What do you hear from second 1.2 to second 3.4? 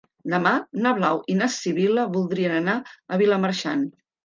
i na Sibil·la voldrien anar a